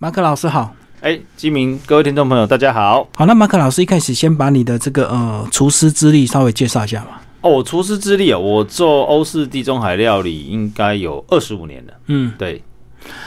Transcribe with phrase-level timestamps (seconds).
[0.00, 3.08] 马可老师好，哎，基明各位听众朋友，大家好。
[3.16, 7.20] 好，那马可老师一开始先把你的这个呃厨师资历稍微介绍一下吧。
[7.40, 11.92] 哦，我厨师资历啊，我做欧式地中海料理应该有二十五年了。
[12.06, 12.62] 嗯，对，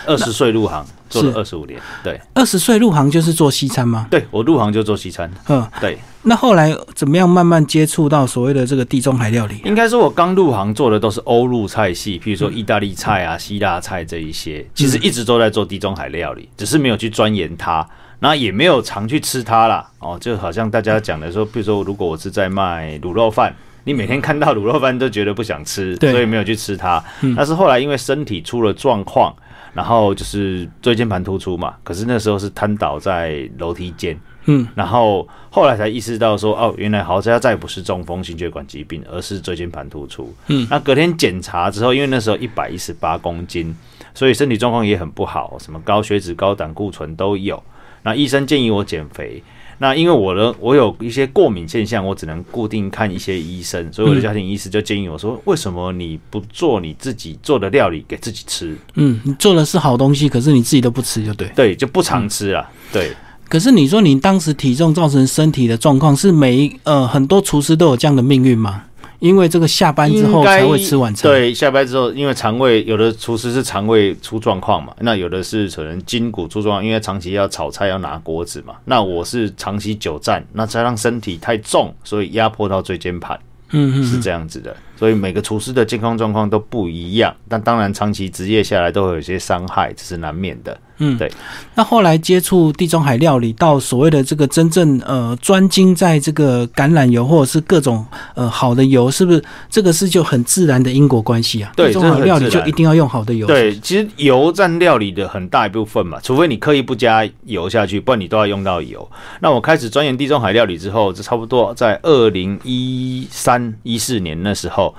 [0.08, 1.80] 二十岁入行，做了二十五年。
[2.04, 4.08] 对，二十岁入行就是做西餐吗？
[4.10, 5.32] 对，我入行就做西餐。
[5.50, 5.98] 嗯，对。
[6.24, 9.60] 那后来怎么样慢慢接触到所谓的这个地中海料理？
[9.66, 17.84] 应该说，我刚入行做的都是欧陆菜系，譬如说意大利菜啊、希腊菜这一些，其实一直都在做地中海料理，只是没有去钻研它，
[18.20, 19.90] 那也没有常去吃它啦。
[19.98, 27.04] 哦，就好像大家讲的说，比如说，如果我是在卖卤肉饭，你每天看到卤肉饭都觉得不想吃，所以没有去吃它。
[27.36, 29.36] 但是后来因为身体出了状况，
[29.74, 34.20] 然后就是椎间盘突出嘛，可是那时候是瘫倒在楼梯间。
[34.46, 40.34] 嗯，然后后来才意识到说，哦，原来豪家再不是中风心血管疾病，而是椎间盘突出。
[40.48, 43.76] 嗯，那隔天检查之后，因为那时候一百一十八公斤，
[44.16, 47.62] 所以身体状况也很不好，什么高血脂、高胆固醇都有。
[48.02, 49.44] 那医生建议我减肥。
[49.82, 58.78] 那因为我的我有一些过敏现象，我只能固定看一些医生，所以我的家庭医师就建议我说，为什么你不做你自己做的料理给自己吃？
[58.94, 61.48] 嗯，你做的是好东西，可是你自己都不吃，就对。
[61.56, 62.70] 对，就不常吃啊。
[62.94, 63.12] 对。
[63.50, 68.84] 可是你说你当时体重造成身体的状况，是每一呃很多厨师都有这样的命运吗？
[69.22, 71.32] 因为这个下班之后才会吃晚餐。
[71.32, 78.74] 对，下班之后，因为肠胃有的厨师是肠胃出状况嘛，那有的是可能筋骨出状况，因为长期要炒菜要拿锅子嘛。
[78.84, 84.76] 那我是长期久站，那加上身体太重，所以压迫到椎间盘，嗯嗯，是这样子的。
[84.98, 90.76] 所以每个厨师的健康状况都不一样，但当然长期职业下来都会有一些伤害，这是难免的。
[91.02, 91.30] 嗯，对。
[91.76, 101.72] 那后来接触地中海料理，到所谓的这个真正呃专精在这个橄榄油或者是各种呃好的油，是不是这个是就很自然的因果关系啊？
[101.76, 103.48] 对，地中海料理就一定要用好的油。
[103.48, 109.10] 对，其实油占料理的很大一部分嘛，除非你刻意不加油下去，不然你都要用到油。
[109.40, 114.94] 那我开始钻研地中海料理之后，这差不多在二零一三一四年那时候，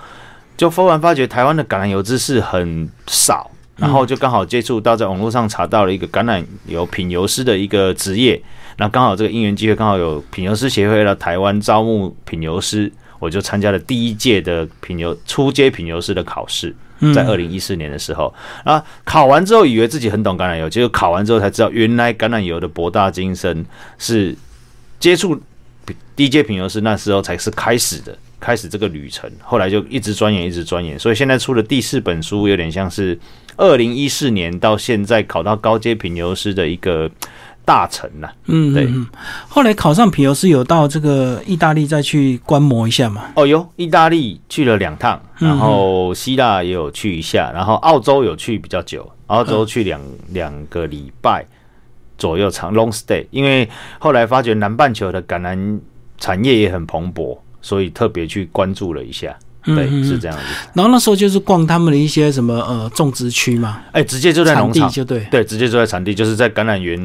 [0.57, 3.51] 就忽然发觉台湾的橄榄油知识很少。
[3.83, 8.41] 然后就刚好接触到，在网络上查到了一个橄榄油品油师的一个职业，
[8.77, 16.73] 那刚好这个因缘机会，刚好有品油师协会来台湾招募品油师，我就参加了第一届的品油初阶品油师的考试，
[17.13, 18.33] 在二零一四年的时候，
[18.63, 23.67] 啊，考完之后以为自己很懂橄榄油，结果考完之后才知道，原来橄榄油的博大精深
[23.99, 24.37] 是
[25.01, 25.41] 接触
[26.15, 28.17] 第一届品油师那时候才是开始的。
[28.43, 33.17] 开始这个旅程，后来就一直钻研，一直钻研，所以现在出了第四本书，有点像是
[33.57, 37.09] 二零一四年到现在考到高阶品油师的一个
[37.65, 38.29] 大成呐。
[38.47, 38.89] 嗯，对。
[39.49, 43.27] 后来考上品油师，有到这个意大利再去观摩一下嘛？
[43.37, 50.01] 哦，有意大利去了两趟，然后希腊也有去一下，然后澳洲有去比较久，澳洲去两
[50.31, 51.47] 两个礼拜
[52.19, 53.69] 左右长 long stay，因为
[54.01, 55.79] 后来发觉南半球的橄榄
[56.19, 57.39] 产业也很蓬勃。
[57.63, 59.35] 所以特别去关注了一下，
[59.65, 60.43] 对，是这样子。
[60.75, 64.91] 然后那时候就是逛他们的一些什么呃种植区嘛，哎，直接就在农场。
[64.91, 66.99] 就对，对，直接就在产地，就是在橄榄园、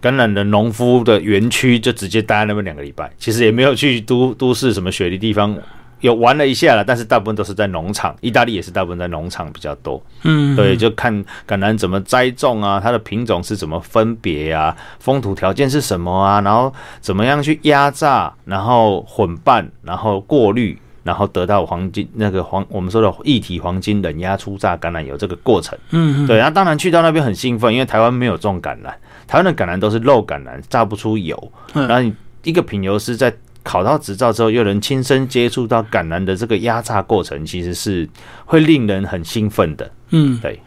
[0.00, 3.10] 橄榄的农夫的园区，就直接待在那边两个礼拜。
[3.18, 5.56] 其实也没有去都都市什么雪梨地方，
[6.02, 8.14] 有玩了一下了，但是大部分都是在农场。
[8.20, 11.12] 意大利也是大部分在农场比较多，嗯，对，就看
[11.48, 16.70] 橄榄怎么栽种啊，它的品种是怎么分别啊，风土条件是什么啊，然后
[17.00, 20.78] 怎么样去压榨，然后混拌，然后过滤。
[21.04, 28.92] 然后得到黄金那个黄我们说的一体黄金冷压初榨橄榄油这个过程，嗯，对，那当然去到那边很兴奋，因为台湾没有种橄榄，
[29.26, 31.52] 台湾的橄榄都是肉橄榄，榨不出油。
[31.74, 32.14] 然后你
[32.44, 38.08] 一个品油师在考到执照之后，又能亲身接触到橄榄的这个压榨过程，其实是
[38.44, 39.90] 会令人很兴奋的。
[40.10, 40.60] 嗯，对。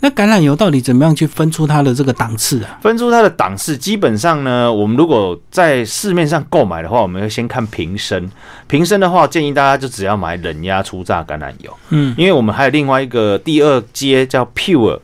[0.00, 2.78] 那橄榄油到底怎么样去分出它的这个档次啊？
[2.82, 8.30] 分出它的档次，基本上呢，我们如果在市面上购买的话，我们要先看瓶身。
[8.66, 11.74] 瓶身的话，建议大家就只要买冷压初榨橄榄油。
[11.88, 15.00] 嗯，因为我们还有另外一个第二阶叫 Pure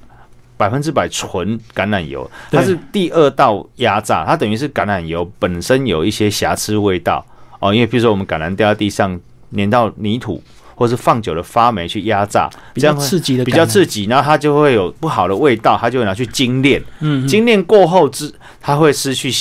[0.58, 7.24] 百分之百纯橄榄油，它是第二道压榨，它等于是橄榄油本身有一些瑕疵味道
[7.60, 7.74] 哦。
[7.74, 9.18] 因为比如说我们橄榄掉在地上
[9.54, 10.42] 粘到泥土。
[10.78, 16.84] 或是放久了发霉去压榨，比较刺激的，比较刺激，然后它就会有不好的味道，它就会拿去精炼。
[17.00, 18.30] 嗯，精炼过后之，
[18.60, 19.32] 它会失去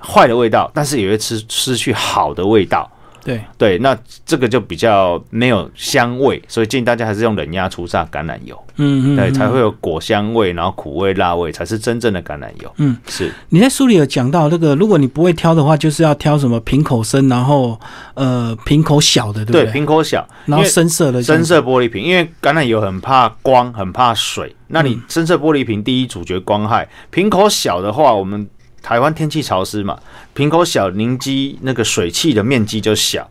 [0.00, 2.90] 坏的味道，但是也会失失去好的味道。
[3.28, 12.72] 对，对，那这个就比较没有香味，所以建议大家还是用冷压初榨橄榄油，嗯嗯，对，嗯才会有果香味，然后苦味、辣味，才是真正的橄榄油。
[12.78, 17.78] 嗯，是你在书里有讲到，这个如果你不会挑的话，就是要挑什么瓶口深，然后
[18.14, 19.72] 呃瓶口小的，对不对，对？
[19.72, 24.54] 瓶口小，然后深色的深，色玻璃瓶，因为橄榄油很怕光，很怕水。
[24.68, 28.46] 那你嗯深色玻璃瓶，第一主角光害，瓶口小的话，我们
[28.88, 29.98] 台湾天气潮湿嘛，
[30.32, 33.22] 瓶口小，凝积那个水汽的面积就小。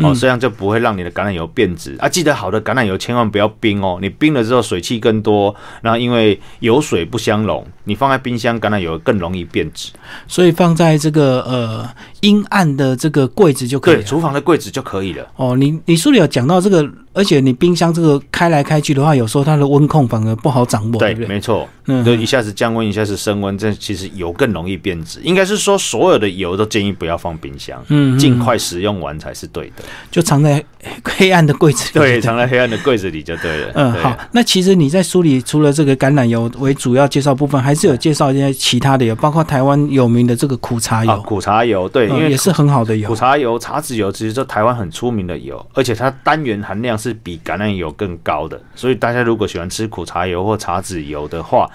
[0.00, 2.08] 哦，嗯这样就不会让你的橄榄油变质啊！
[2.08, 9.90] 记得好的橄榄油千万不要冰哦，你冰了之后水汽更多，然后因为油水不相容，你放在冰箱橄榄油更容易变质。
[10.28, 11.88] 所以放在这个呃
[12.20, 15.26] 阴暗的这个柜子就可以对，厨房的柜子就可以了。
[15.36, 21.28] 哦，你你书里有讲到这个，而且你冰箱这个开来开去的话，有时候它的温控反而不好掌握，对对，不对？
[21.28, 25.20] 没错，嗯就一下子降温，一下子升温，这其实油更容易变质。
[25.22, 29.84] 应该是说，所有的油都建议不要放冰箱，嗯，嗯尽快使用完才是对的。
[30.10, 30.64] 就藏在
[31.04, 31.98] 黑暗的柜子里。
[31.98, 33.72] 对，藏在黑暗的柜子里就对了。
[33.74, 34.16] 嗯，好。
[34.32, 43.14] 那其实你在书里除了这个橄榄油为主要介绍部分，还是有介绍一些其他的油，包括台湾有名的这个苦茶油，啊，苦茶油，对，因为嗯也是很好的油苦。
[43.14, 51.68] 茶油、茶籽油，其实这台湾很出名的油，而且它单元含量是比橄榄油更高的，所以大家如果喜欢吃苦茶油或茶籽油的话，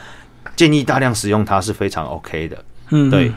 [0.56, 2.58] 建议大量使用它是非常 OK 的。
[2.92, 3.34] 嗯，对嗯。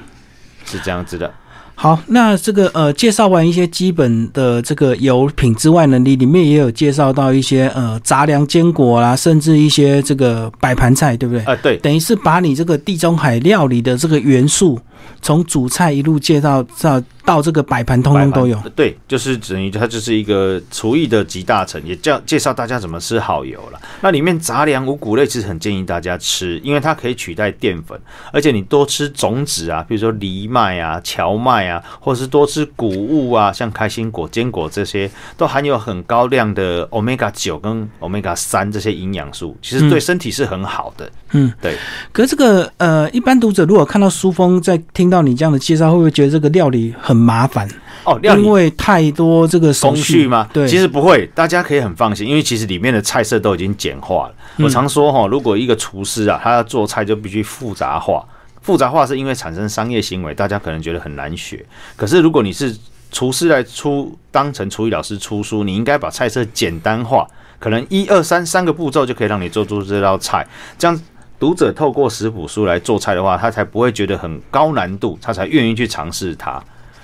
[0.69, 1.33] 是这样子的。
[1.79, 11.45] 好，那这个呃，介绍完一些基本的这个油品之外呢，你里面也有介绍到一些呃杂粮坚果啦，甚至一些这个摆盘菜，对不对？
[11.45, 14.81] 啊，对，等于是把你这个地中海料理的这个元素，
[15.23, 23.81] 从主菜一路介绍到到这个摆盘，通通都有对，就是等于它就是一个厨艺的集大成，也叫介绍大家怎么吃好油了。
[24.01, 28.01] 那里面杂粮、五谷类其实很建议大家吃，因为它可以取代淀粉，
[28.33, 41.11] 而且你多吃种子啊，比如说藜麦啊、荞麦啊，或者是多吃谷物啊，像开心果、坚果这些，都含有很高量的 omega 九跟 omega 三这些营养素，其实对身体是很好的。
[41.33, 41.77] 嗯，对。
[42.13, 47.69] 可是这个呃，一般读者如果看到书封，在听到你这样的介绍，会不会觉得这个料理很麻烦？
[48.05, 50.49] 哦，料理因为太多这个工序吗？
[50.55, 54.35] 对，其实不会，大家可以很放心，因为其实里面的菜色都已经简化了。
[54.57, 58.25] 嗯我常说哈，如果一个厨师啊，他要做菜就必须复杂化。
[58.63, 61.63] 复杂化是因为产生商业行为，大家可能觉得很难学。
[61.95, 62.75] 可是如果你是
[63.13, 67.29] 厨师来出当成厨艺老师出书，你应该把菜色简单化，
[67.59, 70.47] 可能一二三三个步骤就可以让你做出这道菜。
[70.79, 70.99] 这样
[71.39, 76.63] 读者透过食谱书来做菜的话，他才不会觉得很高难度，他才愿意去尝试它。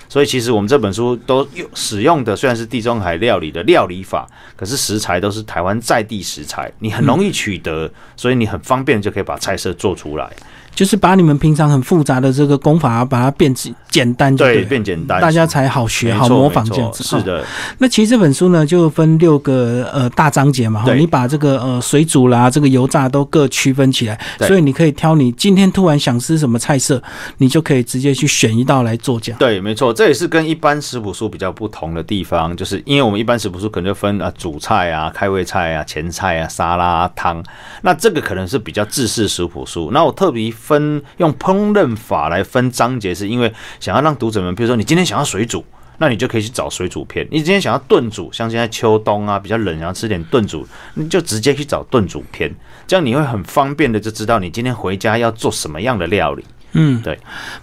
[0.09, 10.29] 所以其实我们这本书都用使用的虽然是地中海料理的料理法，可是食材都是台湾在地食材，你很容易取得，所以你很方便就可以把菜色做出来，
[10.75, 17.03] 就是把你们平常很复杂的这个功法，把它变简简单就对，对，变简单，大家才好学、好模仿这样子。
[17.15, 17.45] 哦是的，
[17.77, 27.01] 那其实这本书呢，就分六个呃大章节嘛，哈对你把这个呃水煮啦、这个油炸都各区分起来，对所以你可以挑你今天突然想吃什么菜色，
[27.37, 29.37] 你就可以直接去选一道来做这样。
[29.37, 37.43] 对，没错，这也是跟一般食谱书比较不同的地方，就是因为我们一般食谱书可能就分啊主菜啊、开胃菜啊、前菜啊、沙拉、啊、汤，
[37.81, 39.91] 那这个可能是比较制式食谱书。
[39.93, 45.63] 那我特别分用烹饪法来分章节，是因为想要让读者们，比如说你今天想要水煮。
[45.99, 47.25] 那你就可以去找水煮片。
[47.29, 52.51] 你今天想要炖煮，像现在秋冬啊比较冷，然后吃点炖煮，你就直接去找炖煮片，
[52.87, 56.43] 这样你会很方便的就知道你今天回家要做什么样的料理。
[56.73, 57.17] 嗯，对。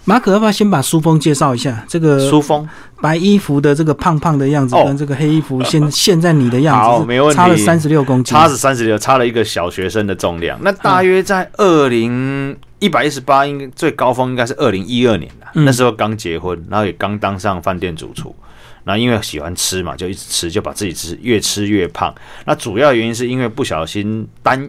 [0.05, 1.85] 马可要不要先把书封介绍一下？
[1.89, 2.67] 这个书封
[3.01, 10.57] 白衣服的这个胖胖的样子，哦跟这个黑衣服现 现在你的样子好没问题差了三十六公斤，差是三十六，差了一个小学生的重量。
[10.63, 15.47] 那大约在二零一百一十八，应该最高峰应该是二零一二年了。
[15.53, 18.35] 嗯那时候刚结婚，然后也刚当上饭店主厨。
[18.83, 22.13] 然后因为喜欢吃嘛，就一直吃，就把自己吃越吃越胖。
[22.45, 24.67] 那主要原因是因为不小心单，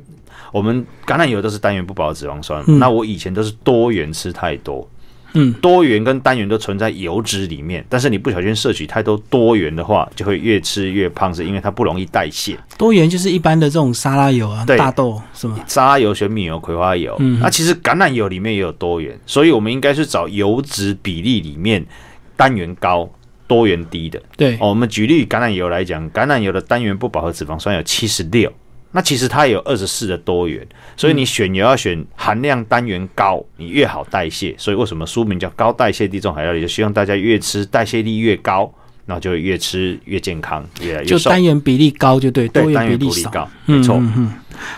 [0.53, 4.87] 我们橄榄油都是单元不饱和脂肪酸，嗯那我以前都是多元吃太多。
[5.35, 12.59] 嗯，多元跟单元都存在油脂里面，但是你不小心摄取太多多元的话，就会越吃越胖，是因为它不容易代谢。
[12.77, 15.59] 多元就是一般的这种沙拉油啊，对大豆是吗？
[15.67, 21.85] 沙拉油、玄米油、葵花油，嗯那其实橄榄油里面也有多元，所以我们应该是找油脂比例里面
[22.37, 23.09] 单元高、
[23.47, 24.21] 多元低的。
[24.37, 28.53] 对，哦，我们举例橄榄油来讲，橄榄油的单元不饱和脂肪酸有七十六，
[28.93, 34.55] 那其实它也有二十四的多元，所以你选油要选含量单元高，你越好代谢。
[34.59, 36.61] 所以为什么书名叫高代谢地中海料理？
[36.61, 38.73] 就希望大家越吃代谢力越高，
[39.07, 41.19] 然后就越吃越健康，越来越瘦。
[41.19, 43.97] 就单元比例高就对，多元比例高，没错。
[43.97, 44.33] 嗯嗯嗯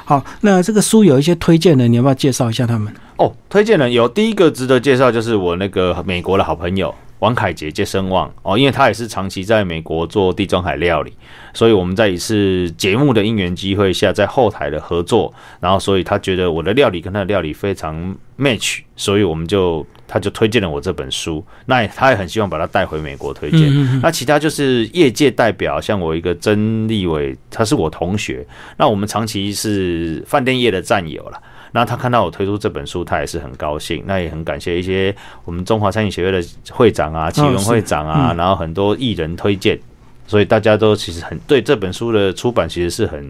[0.05, 2.95] 好，那这个书有一些推荐的，你要不要介绍一下他们？
[3.17, 11.11] 哦，推荐人有第一个值得介绍，就是我那个美国的好朋友王凯杰接声望哦，因为他也是长期在美国做地中海料理，
[11.55, 24.01] 所以我们在一次节目的因缘机会下，在后台的合作，然后所以他觉得我的料理跟他的料理非常 match，所以我们就他就推荐了我这本书，那也他也很希望把它带回美国推荐。
[24.03, 31.41] 那其他就是业界代表，像我一个曾立伟，他是我同学，那我们长期是饭店业的战友了。
[31.77, 34.05] 那他看到我推出这本书，他也是很高兴。
[34.07, 35.13] 那也很感谢一些
[35.45, 39.77] 我们中华餐饮协会的会长啊、启文会长啊，然后很多艺人推荐，
[40.25, 43.29] 所以大家都其实很对这本书的出版其实是很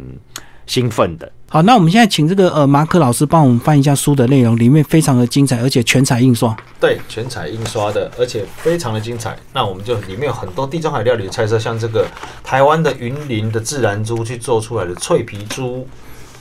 [0.66, 1.32] 兴奋的。
[1.48, 6.54] 好，那我们现在请这个呃马可老师帮我们翻一下书的内容，里面非常的精彩，而且全彩印刷。
[6.78, 9.34] 对，全彩印刷的，而且非常的精彩。
[9.54, 12.06] 那我们就里面有很多地中海料理的菜色，像这个
[12.42, 15.88] 台湾的云林的自然猪去做出来的脆皮猪。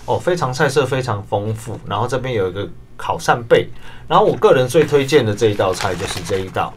[0.06, 2.68] 哦，非常菜色非常丰富，然后这边有一个
[2.98, 3.70] 烤扇贝，
[4.08, 6.74] 然后我个人最推荐的这一道菜就是这一道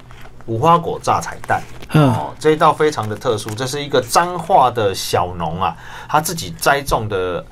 [0.46, 1.60] 无花果榨彩蛋。
[1.92, 5.76] 哦，这一道非常的特殊，这是一个彰化的小农啊，
[6.08, 7.44] 他自己栽种的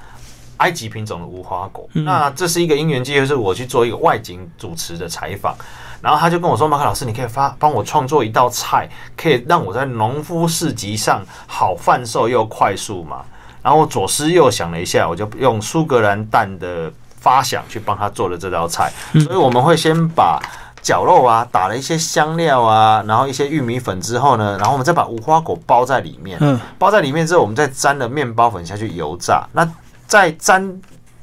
[0.59, 1.89] 埃及品种的无花果。
[1.93, 5.57] 那这是一个因缘机会，是我去做一个外景主持的采访，
[6.01, 13.25] 然后他就跟我说：“马克老师，你可以发帮我创作一道菜，可以让我在农夫市集上好贩售又快速嘛？”
[13.65, 18.93] 然后我左思右想了一下，我就用苏格兰蛋的发想去帮他做了这道菜。
[19.25, 20.39] 所以我们会先把
[20.83, 26.37] 绞肉啊打了一些香料啊，然后一些玉米粉之后呢，然后我们再把无花果包在里面。
[26.43, 29.47] 嗯，包在里面之后，我们再沾了面包粉下去油炸。
[29.55, 29.67] 那
[30.07, 30.79] 在沾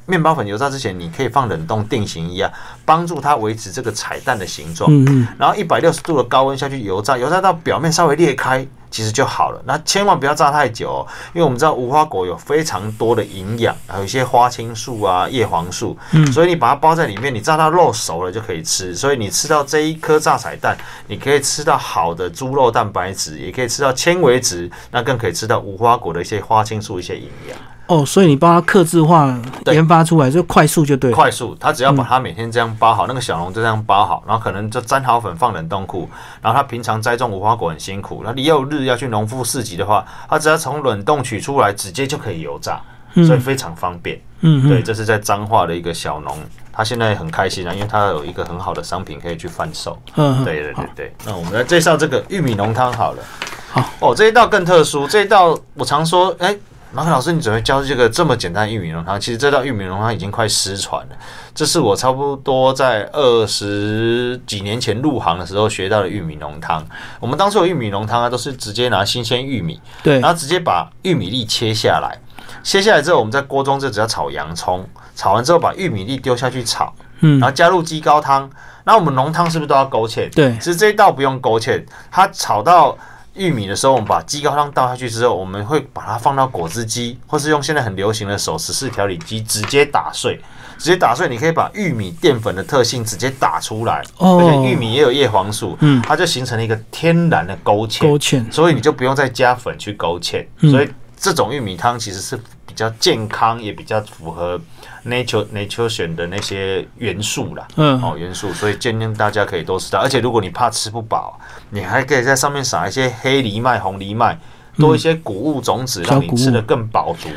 [0.07, 2.51] 面包粉油炸之前，你可以放冷冻定型衣啊，
[2.83, 4.89] 帮助它维持这个彩蛋的形状。
[4.91, 5.27] 嗯嗯。
[5.37, 8.65] 然后一百六十度的高温下去油炸，油炸到表面稍微裂开。
[8.91, 18.93] 其实就好了，那千万不要炸太久，因为我们知道无花果有非常多的营养，还有一些花青素啊、叶黄素，嗯，所以你把它包在里面，你炸到肉熟了就可以吃。
[18.93, 27.57] 所以你吃到这一颗炸彩蛋，你可以吃到好的猪肉蛋白质，也可以吃到纤维质，那更可以吃到无花果的一些花青素、一些营养。
[27.87, 36.09] 哦，所以你帮他刻字化研发出来就快速就对，快速，他只要把它每天这样包好，那个小笼就这样包好，然后可能就沾好粉放冷冻库，
[36.41, 42.79] 然后他平常栽种无花果很辛苦，那你又日要去农夫市集的话，他只要从冷冻取出来，直接就可以油炸，
[43.25, 44.17] 所以非常方便。
[44.39, 46.37] 嗯，对，这是在彰化的一个小农，
[46.71, 50.01] 他现在很开心啊，因为他有一个很好的商品可以去贩售。
[50.15, 51.15] 嗯，对对对对。
[51.25, 53.23] 那我们来介绍这个玉米浓汤好了。
[53.71, 56.55] 好，哦，这一道更特殊，这一道我常说，哎。
[56.93, 59.19] 马克老师，你准备教这个这么简单玉米浓汤？
[59.19, 61.15] 其实这道玉米浓汤已经快失传了。
[61.55, 66.85] 这是我差不多在二十几年前入行的时候学到的玉米浓汤。
[67.21, 72.19] 我们当初的玉米浓汤啊，都是直接拿新鲜玉米，对，然后直接把玉米粒切下来，
[72.61, 78.49] 切下来之后，我们在锅中就只要炒洋葱，炒完之后把玉米粒丢下去炒，嗯，然后加入鸡高汤。
[78.83, 80.29] 那我们浓汤是不是都要勾芡？
[80.35, 82.97] 对，其实这一道不用勾芡，它炒到。
[83.35, 90.39] 玉米的时候，我们把鸡高汤倒下去之后，我们会把它放到果汁机，或是用现在很流行的手持式调理机直接打碎，
[90.77, 91.29] 直接打碎。
[91.29, 100.45] 你可以把玉米淀粉的特性直接打出来，而且玉米也有叶黄素，嗯，它就形成了一个天然的勾芡，勾芡，所以你就不用再加粉去勾芡。
[100.59, 100.89] 所以
[101.21, 102.35] 这种玉米汤其实是
[102.65, 104.59] 比较健康，也比较符合。
[105.03, 109.97] nature nature 选的那些元素啦，嗯，哦元素，所以建议大家可以多吃它。
[109.97, 111.39] 而且如果你怕吃不饱，
[111.71, 114.37] 你还可以在上面撒一些黑藜麦、红藜麦，
[114.77, 117.29] 多一些谷物种子，让你吃的更饱足。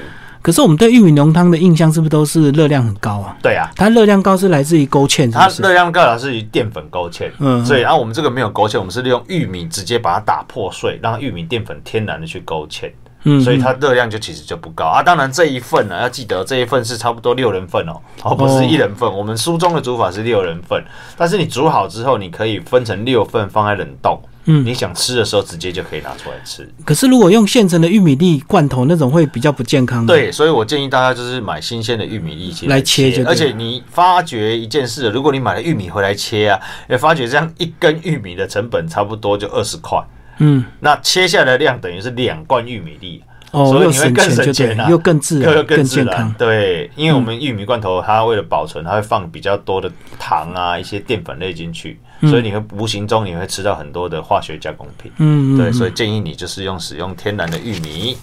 [0.43, 3.35] 可是我们对玉米浓汤的印象是不是都是热量很高啊？
[3.43, 7.31] 对啊，它热量高是来自于勾芡，它热量高来自于淀粉勾芡。
[7.38, 12.93] 嗯，所以然后我们这个没有勾芡，我们是利用玉米直接把它打破碎，让玉米淀粉天然的去勾芡。
[13.25, 15.02] 嗯，所以它热量就其实就不高啊。
[15.02, 19.11] 当然这一份呢，要记得这一份是差不多六人份哦，哦不是一人份。
[19.12, 20.83] 我们书中的煮法是六人份，
[21.16, 24.21] 但是你煮好之后，你可以分成六份放在冷冻。
[24.47, 26.71] 嗯，你想吃的时候直接就可以拿出来吃。
[26.85, 30.04] 可是如果用现成的玉米粒罐头那种会比较不健康。
[30.04, 33.25] 对，所以我建议大家就是买新鲜的玉米粒来切。
[33.25, 39.99] 而且你发觉一件事，如果你买了玉米回来切啊，也发觉这样一根玉米的成本差不多就二十块。
[40.38, 43.23] 嗯，那切下来的量等于是两罐玉米粒，
[43.53, 46.35] 哦，所以你会更省钱又更自然， 又更健康。
[46.38, 55.12] 对，因为我们玉米罐头它为了保存，它会放比较多的糖啊，一些淀粉类进去，所以你会无形中你会吃到很多的化学加工品。
[55.19, 58.17] 嗯，对，所以建议你就是用使用天然的玉米。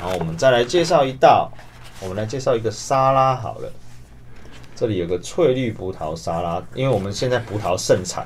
[0.00, 1.50] 然后我们再来介绍一道，
[2.00, 3.72] 我们来介绍一个沙拉好了。
[4.78, 8.24] 这里有个翠绿葡萄沙拉，因为我们现在葡萄盛产。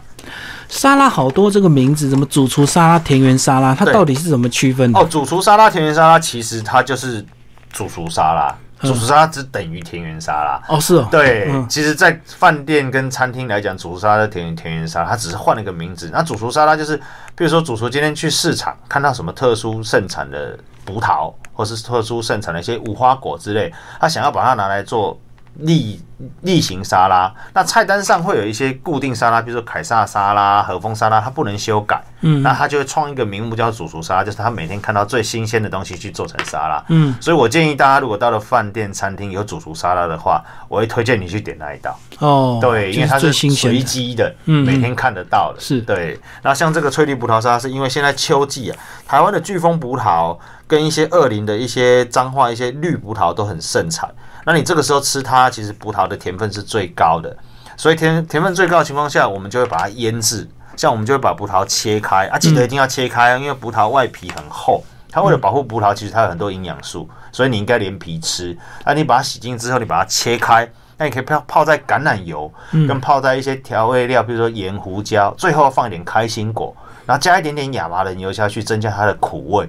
[0.69, 5.01] 沙拉好多这个名字，什么主厨沙拉、田园沙拉，它到底是怎么区分的？
[5.01, 7.25] 哦，主厨沙拉、田园沙拉，其实它就是
[7.71, 8.55] 主厨沙拉。
[8.83, 10.63] 主厨沙拉只等于田园沙拉。
[10.69, 16.11] 哦，是哦，对，嗯其实，在饭店跟餐厅来讲，主厨沙拉的田园田园沙拉，它只是换了一个名字。
[16.13, 16.99] 那主厨沙拉就是，
[17.35, 25.19] 比如说主厨今天去市场看到什么特殊盛产的葡萄，或是特殊盛产的一些无花果之类，他想要把它拿来做
[25.55, 26.01] 例
[26.43, 27.33] 例行沙拉。
[27.53, 32.03] 那菜单上会有一些固定沙拉，比如说凯撒沙拉、和风沙拉，它不能修改。
[32.25, 36.85] 嗯那他就会创一个名目叫主厨沙拉，就是他每天看到最新鲜的东西去做成沙拉。
[36.89, 41.99] 嗯，所以我建议大家，如果到了饭店、餐厅有主厨沙拉的话，我会推荐你去点那一道。
[42.21, 45.61] 哦，对，因为它是随机的，嗯每天看得到的。
[45.61, 46.21] 是对。
[46.43, 54.09] 那像这个翠绿葡萄沙拉，是因为现在秋季啊，台湾的巨峰葡萄跟一些二林的一些彰化一些绿葡萄都很盛产。
[54.45, 57.37] 那你这个时候吃它，其实葡萄的甜分是最高的，
[57.77, 60.49] 所以甜甜分最高的情况下，我们就会把它腌制。
[60.75, 68.57] 像我们就会把葡萄切开啊，记得一定要切开，因为葡萄外皮很厚，它为了保护葡萄，其实它有很多营养素，所以你应该连皮吃。
[68.87, 72.51] 那你把它洗净之后，你把它切开，那你可以泡泡在橄榄油，
[72.89, 79.69] 跟泡在一些调味料，比如说盐、胡椒，最后放一点开心果，然后加一点点亚麻仁油下去，增加它的苦味。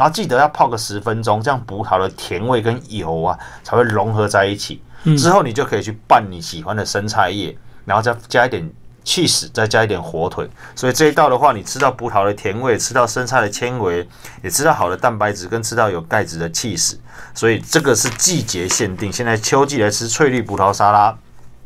[0.00, 4.80] 然后记得要泡个十分钟，这样葡萄的甜味跟油啊才会融合在一起。
[5.18, 7.54] 之后你就可以去拌你喜欢的生菜叶，
[7.84, 8.66] 然后再加一点
[9.04, 10.48] cheese，再加一点火腿。
[10.74, 14.08] 所以这一道的话，你吃到葡萄的甜味，吃到生菜的纤维，
[14.42, 16.94] 也吃到好的蛋白质，跟吃到有钙质的 cheese。
[17.34, 21.14] 所以这个是季节限定，现在秋季来吃翠绿葡萄沙拉、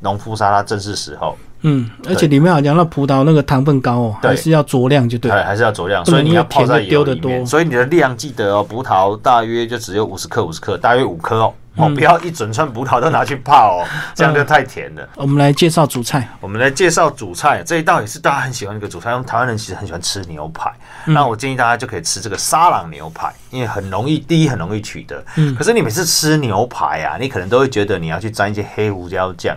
[0.01, 1.39] 农夫沙拉正是时候。
[1.67, 5.31] 嗯，而且里面好像那葡萄那个糖分高哦，对还是要酌量就对。
[5.31, 7.17] 对，还是要酌量，所以你要泡在因为甜油里面。
[7.17, 11.55] 的丢得多所以你的量记得哦，葡萄大约就只有五十克，五十克，大约五颗哦。
[11.77, 15.09] 哦，嗯不要一整串葡萄都拿去泡哦， 这样就太甜了。
[15.17, 19.11] 我们来介绍主菜，我们来介绍主菜，这一道也是大家很喜欢的一个主菜。
[19.11, 20.71] 因为台湾人其实很喜欢吃牛排，
[21.07, 25.21] 嗯那我建议大家就可以吃这个沙朗牛排，因为很容易，第一很容易取得。
[25.35, 29.57] 嗯可是你每次吃牛排啊，你可能都会觉得你要去沾一些黑胡椒酱，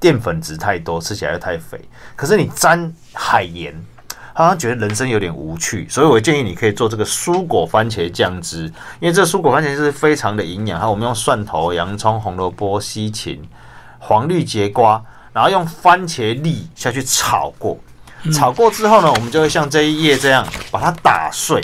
[0.00, 1.78] 淀粉质太多，吃起来又太肥。
[2.16, 3.72] 可是你沾海盐，
[4.32, 8.64] 好像觉得人生有点无趣，所以我建议你可以做这个蔬果番茄酱汁，
[8.98, 10.80] 因为这蔬果番茄是非常的营养。
[10.80, 13.46] 还有我们用蒜头、洋葱、红萝卜、西芹、
[13.98, 17.78] 黄绿节瓜，然后用番茄粒下去炒过。
[18.32, 21.62] 炒过之后呢，我们就会像这一页这样把它打碎。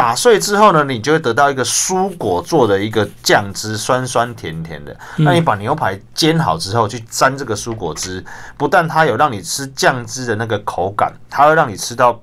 [0.00, 4.96] 打碎之后呢，你就会得到一个蔬果做的一个酱汁，酸酸甜甜的。
[5.18, 8.24] 那你把牛排煎好之后，去沾这个蔬果汁，
[8.56, 12.18] 不但它有让你吃酱汁的那个口感，它会让你吃到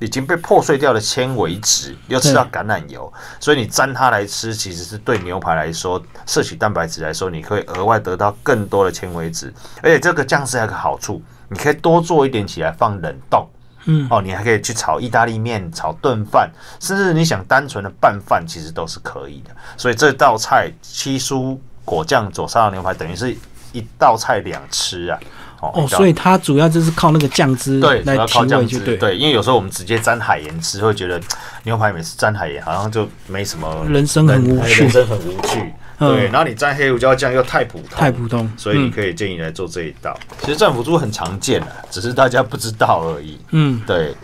[0.00, 9.54] 已经被破碎掉的纤维质，又吃到橄榄油，所以你沾它来吃，其实是对牛排来说，摄取蛋白质来说，你可以额外得到更多的纤维质。
[9.80, 13.46] 而且这个酱汁还有个好处，你可以多做一点起来放冷冻。
[13.86, 19.50] 嗯，哦，你还可以去炒意大利面、炒炖饭，甚至你想单纯的拌饭，其实都是可以的。
[19.76, 23.36] 所以这道菜七蔬果酱佐沙拉牛排，等于是
[23.72, 25.18] 一道菜两吃啊。
[25.60, 28.96] 哦，所以它主要就是靠那个酱汁对，来提味，对。
[28.98, 31.18] 对，因为有时候我们直接沾海盐吃，会觉得
[31.62, 35.72] 牛排每次沾海盐好像就没什么人生很无趣人生很无趣。
[35.98, 40.18] 嗯对，然后你蘸黑胡椒酱又太普通，太普通所以你嗯可以建议来做这一道。
[40.40, 43.38] 其实战斧猪很常见啊，只是大家不知道而已。
[43.50, 44.14] 嗯，对，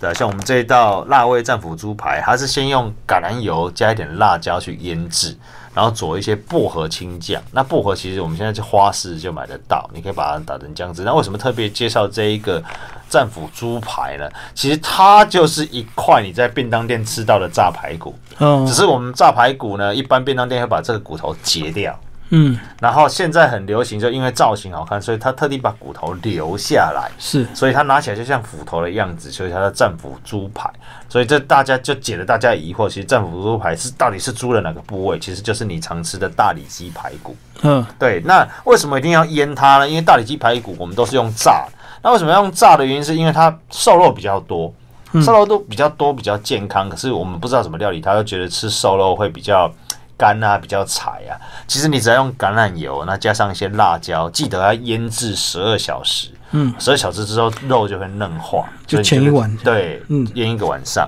[0.00, 5.36] 对啊，像我们这一道辣味战斧猪排，它是先用橄榄油加一点辣椒去腌制，
[5.74, 7.42] 然后佐一些薄荷青酱。
[7.52, 11.02] 那薄荷其实我们现在去花市就买得到，你可以把它打成酱汁。
[11.02, 12.62] 那为什么特别介绍这一个
[13.08, 14.28] 战斧猪排呢？
[14.54, 21.98] 其实它就是一块你在便当店吃到的炸排骨，哦只，是我们炸排骨呢，一般便当店会把这个骨头截掉。
[22.34, 27.10] 嗯，然后现在很流行，就因为造型好看，所以他特地把骨头留下来。
[27.18, 30.70] 是，所以他拿起来就像斧头的样子，所以他叫战斧猪排。
[31.10, 35.18] 所以这大家就解了大家的疑惑，其实战斧猪排是到底是猪的哪个部位？
[35.18, 37.36] 其实就是你常吃的大里脊排骨。
[37.60, 39.86] 嗯，对，那为什么一定要腌它呢？
[39.86, 41.72] 因为大里脊排骨我们都是用炸的。
[42.02, 44.72] 那为什么要用炸的原因，是因为它瘦肉比较多，
[45.22, 46.88] 瘦肉都比较多，比较健康。
[46.88, 49.70] 可是我们不知道怎么料理他，就觉得吃瘦肉会比较
[50.22, 51.34] 干啊，比较柴啊。
[51.66, 56.28] 其实你只要用橄榄油，那加上一些辣椒，记得要腌制十二小时。
[56.52, 61.04] 嗯，十二小时之后肉就会嫩化，就前一晚对，嗯腌一个晚上。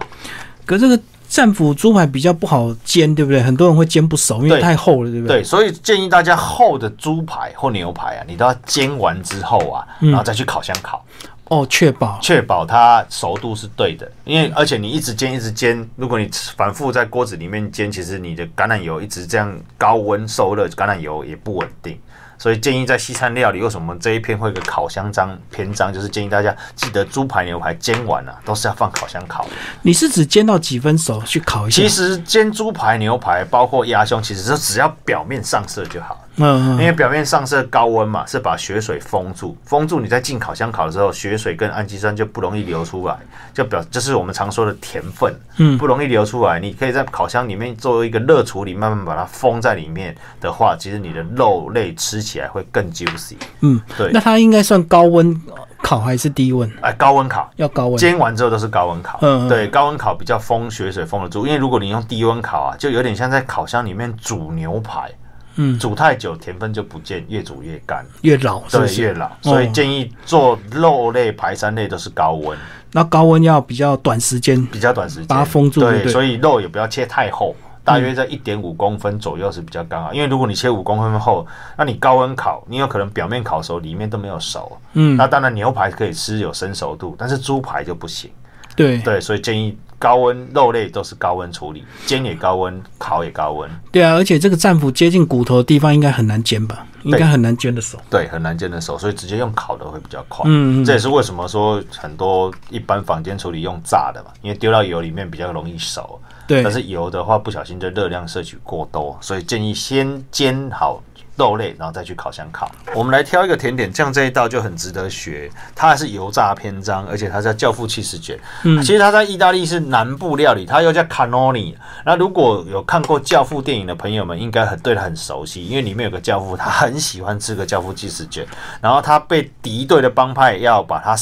[0.67, 0.99] 可这个
[1.29, 3.41] 战斧猪排比较不好煎，对不对？
[3.41, 5.43] 很多人会煎不熟，因为太厚了，对不对？
[5.43, 11.05] 对，所以建议大家厚的猪排或牛排啊，你都要煎完之后啊，嗯然后再去烤箱烤。
[11.49, 21.99] 哦，确保确保它熟度是对的，因为而且你一直煎一直煎，如果你反复在锅子里面煎，其实你的橄榄油一直这样高温受热，橄榄油也不稳定，
[22.39, 29.47] 所以建议在西餐料理，为什么这一篇会有个烤箱章篇章，就是建议大家记得猪排、牛排煎完啊，都是要放烤箱烤。
[29.83, 31.83] 你是指煎到几分熟去烤一下？
[31.83, 36.24] 其实煎猪排、牛排，包括鸭胸，其实就只要表面上色就好。
[36.37, 43.17] 嗯，因为表面上是高温嘛，是把血水封住，封住你在进烤箱烤的时候，血水跟氨基酸就不容易流出来，
[43.53, 46.59] 就表就是我们常说的甜分，嗯不容易流出来。
[46.59, 53.37] 你可以在烤箱里面做一个热处理，慢慢把它封在里面的话，其实你的肉类吃起来会更 juicy。
[53.61, 55.41] 嗯，对那，它应该算高温
[55.83, 56.71] 烤还是低温？
[56.81, 57.49] 哎，高温烤。
[57.57, 57.97] 要高温。
[57.97, 65.11] 煎完之后都是高温烤，嗯嗯对，高温烤比较封血水封得住，因为如果你用低温烤啊，就有点像在烤箱里面煮牛排，
[65.57, 72.59] 嗯，煮太久甜分就不见，越煮越干，越老对，越老，所以哦建议做肉类、排山类都是高温，
[72.93, 74.65] 那高温要比较短时间。
[74.67, 77.55] 比较短时间，把它封住对，对所以肉也不要切太厚。
[77.87, 84.79] 大约在一点五公分左右是比较刚好，因为如果你切五公分厚，那你高温烤，你有可能表面烤熟，里面都没有熟。
[84.95, 88.31] 嗯，那当然牛排可以吃有生熟度，但是猪排就不行。
[88.75, 88.97] 对。
[89.03, 96.87] 对，所以建议高温肉类都是高温处理，煎也高温，烤也高温，对啊，而且这个战斧接近骨头的地方应该很难煎吧？
[97.05, 97.99] 应该很难煎的熟。
[98.11, 100.45] 对，很难煎的熟，所以直接用烤的会比较快。
[100.47, 106.21] 嗯嗯这也是为什么说很多一般坊间处理用炸的嘛，因为丢到油里面比较容易熟。
[106.47, 111.03] 对但，是油的话，不小心就热量摄取过多，所以建议先煎好
[111.37, 112.71] 肉类，然后再去烤箱烤。
[112.95, 118.39] 我们来挑一个甜点，像这一道就很值得学，它还是油炸篇章，而且它叫教父气势卷。
[118.63, 121.75] 嗯其实它在意大利是南部料理，它又叫 cannoli。
[122.05, 128.47] 那如果有看过教父电影的朋友们，应该很对它很熟悉，因为里面有个教父，他很喜欢吃个教父气势卷，
[128.81, 131.17] 然后他被敌对的帮派要把他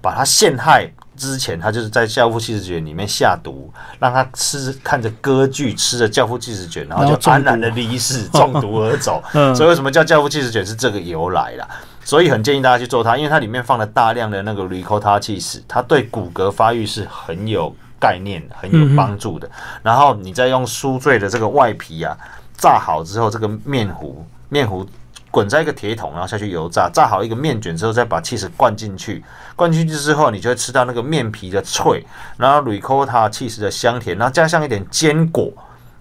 [0.00, 0.90] 把他陷害。
[1.16, 9.22] 之前他就是在教父气势卷里面下毒，让他吃看着歌剧，吃着教父气势卷，然后就安然的离世，中毒而走。
[9.34, 9.54] 嗯。
[9.54, 11.68] 所以为什么叫教父气势卷是这个由来啦？
[12.04, 19.50] 所以很建议大家去做它，因为它里面放了大量的那个 ricotta cheese，它对骨骼发育是很有概念、很有帮助的。
[19.82, 22.14] 然后你再用酥脆的这个外皮啊，
[22.58, 24.86] 炸好之后，这个面糊面糊
[25.34, 29.20] 滚在一个铁桶，然后下去油炸，炸好一个面卷之后，再把 cheese 灌进去，
[29.56, 35.52] 灌进去之后，你就会吃到那个面皮的脆，然后 ricotta cheese 的香甜，然后加上一点坚果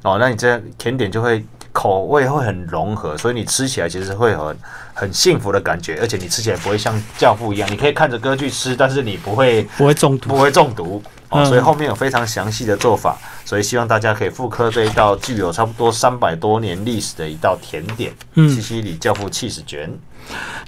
[0.03, 4.55] 哦，那你这甜点就会口味会很融合，所以你吃起来其实会很
[4.93, 10.29] 很幸福的感觉，而且你吃起来不会像教父一样，你可以看着歌剧吃，但是你不会不会中毒。
[10.29, 11.01] 不会中毒
[11.45, 18.49] 所以后面有非常详细的做法，所以希望大家可以复刻这一道具有差不多三百多年历史的一道甜点——嗯。
[18.49, 19.89] 西西里教父气死卷。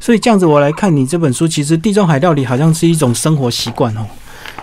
[0.02, 4.06] 所以这样子，我来看你这本书，其实地中海料理好像是一种生活习惯哦，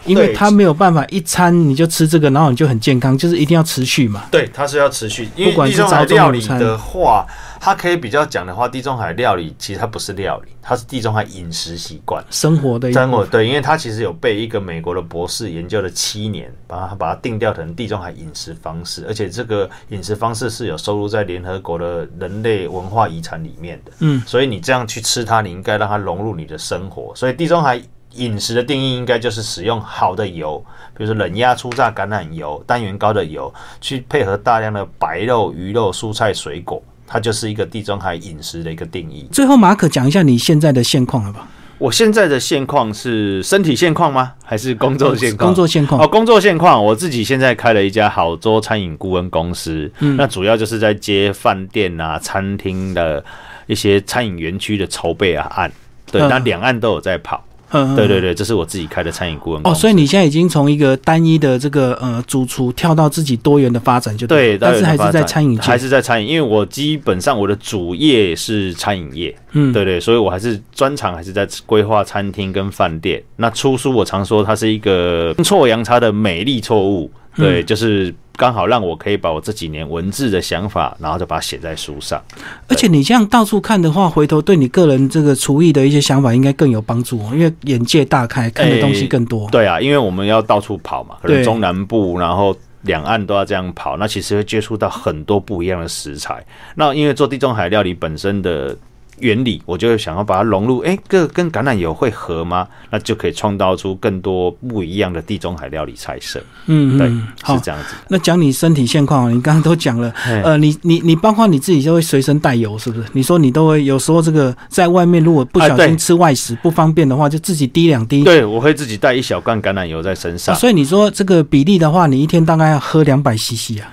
[0.04, 4.24] 因为对它没有办法一餐你就吃这个，然后你就很健康，就是一定要持续嘛。
[4.30, 7.26] 对，它是要持续，因为地中海料理的话，
[7.60, 12.24] 它可以比较讲的话，地中海料理其实它不是料理，它是地中海饮食习惯。
[12.30, 23.92] 生活的一真我对，因为它其实有被一个美国的博士研究了七年，把它把它定调成地中海饮食方式，而且这个饮食方式是有收录在联合国的人类文化遗产里面的。
[24.00, 27.12] 嗯，所以你这样去吃它，你应该让它融入你的生活。
[27.14, 27.80] 所以地中海
[28.14, 30.64] 饮食的定义应该就是使用好的油，
[30.96, 36.82] 比如说冷压初榨橄榄油、单元高的油，去配合大量的白肉、鱼肉、蔬菜、水果。
[37.04, 39.28] 它就是一个地中海饮食的一个定义。
[39.30, 41.46] 最后，马可讲一下你现在的现况好不好？
[41.76, 44.32] 我现在的现况是身体现况吗？
[44.42, 45.48] 还是工作现况？
[45.48, 53.22] 工作现况哦，工作现况，我自己现在开了一家好桌餐饮顾问公司，嗯那主要就是在接饭店啊、餐厅的
[53.66, 55.70] 一些餐饮园区的筹备啊案，
[56.10, 57.44] 对，嗯那两岸都有在跑。
[57.72, 73.22] 嗯，对对对，这是我自己开的餐饮顾问公哦，所以你现在已经从一个单一的这个呃主厨跳到自己多元的发展就对，但是还是在餐饮还，是在餐饮，因为我基本上我的主业是餐饮业，嗯，对对，所以我还是专长还是在规划餐厅跟饭店。
[73.36, 77.66] 那出书我常说它是一个阴错阳差的美丽错误，对，嗯。
[77.66, 82.22] 就是刚好让我可以把我这几年文字的想法，然后就把它写在书上。
[82.68, 89.48] 而且你这样到处看的话，回头对你个人这个厨艺的一些想法应该更有帮助哦，因为眼界大开，看的东西更多。
[89.50, 92.56] 对啊，因为我们要到处跑嘛，可能中南部，然后。
[92.82, 96.44] 两岸都要这样跑，那其实会接触到很多不一样的食材。
[96.74, 98.76] 那因为做地中海料理本身的
[99.22, 102.66] 原理，我就会想要把它融入，诶，这个跟橄榄油会合吗？
[102.90, 106.42] 那就可以创造出更多不一样的地中海料理菜色。
[106.66, 107.62] 嗯嗯，好是。
[107.62, 107.94] 这样子。
[108.08, 110.12] 那讲你身体现况，你刚刚都讲了，
[110.44, 113.06] 呃，你你你包括你自己就会随身带油，是不是？
[113.12, 118.24] 你说你都会有时候这个在外面如果不小心吃外食不方便的话，就自己滴两滴。
[118.24, 120.54] 对，我会自己带一小罐橄榄油在身上。
[120.54, 123.86] 哦所以你说这个比例的话，你一天大概要喝两百 CC 啊？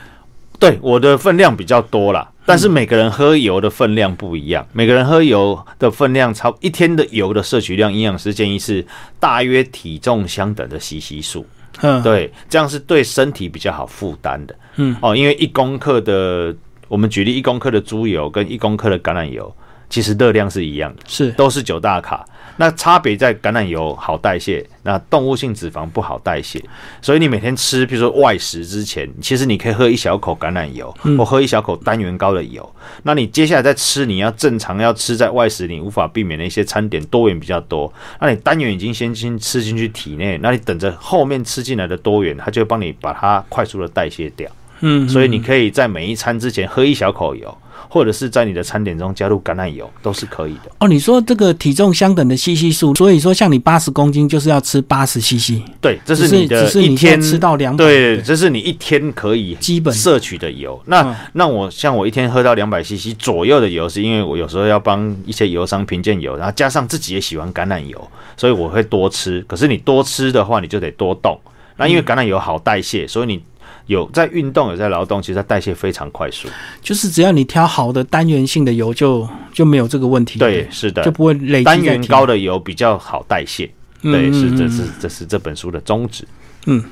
[0.60, 2.28] 对，我的分量比较多啦。
[2.50, 8.84] 但是每个人喝油的分量不一样，每个人喝油的分量超一天的油的摄取量，营养师建议是
[9.20, 11.46] 大约体重相等的西西数。
[11.82, 14.56] 嗯，对，这样是对身体比较好负担的。
[14.78, 16.54] 嗯，哦，因为一公克的，
[16.88, 19.56] 我们举例一公克的猪油跟一公克的橄榄油，
[19.90, 22.26] 其实热量是一样的，是都是九大卡。
[22.62, 26.62] 那差别在橄榄油好代谢，那动物性脂肪不好代谢。
[27.02, 32.70] 所以你每天吃，比如说外食之前，其实你可以喝一小口橄榄油，或喝一小口单元高的油。
[33.04, 37.92] 那你接下来再吃，你要正常要吃在外食，你无法避免的一些餐点多元比较多。
[38.20, 44.52] 那你单元已经先先吃进去体内，那你等着后面吃进来的多元，它就会帮你把它快速的代谢掉。
[44.82, 50.72] 嗯，所以你可以在每一餐之前喝一小口油，或者是在你的餐点中加入橄榄油，都是可以的。
[50.80, 60.80] 哦，你说这个体重相等的 CC 数，所以说像你八十公斤就是要吃八十 CC，对，这是你的只是你一天吃到两百，对，这是你一天可以基本摄取的油。
[60.86, 69.44] 那、嗯那我像我一天喝到两百 CC 左右的油，是因为我有时候要帮一些油商评鉴油，然后加上自己也喜欢橄榄油，所以我会多吃。
[69.48, 71.40] 可是你多吃的话，你就得多动。
[71.78, 73.42] 那因为橄榄油好代谢，所以你
[73.90, 76.48] 有在运动有在劳动，其实它代谢非常快速。
[76.80, 83.66] 就是只要你挑好的单元性的油就，就没有这个问题，对，是的就，不会累积单元高的油比较好代谢。
[84.02, 86.24] 对，嗯是这嗯是这是这本书的宗旨。
[86.66, 86.84] 嗯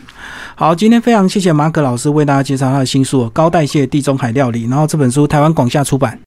[0.56, 6.16] 好，今天非常谢谢马可老师为大家介绍他的新书《高代谢地中海料理》，然后这本书台湾广夏出版。